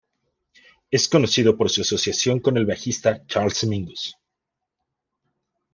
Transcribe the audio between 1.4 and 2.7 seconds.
por su asociación con el